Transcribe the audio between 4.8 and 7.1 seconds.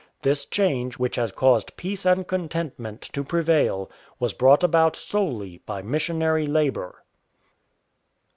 solely by missionary labour."